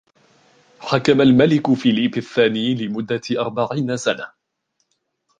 [0.79, 4.27] حكم الملك فيليب الثاني لمدة أربعين سنة.